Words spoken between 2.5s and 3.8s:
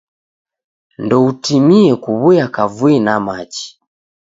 kavui na machi.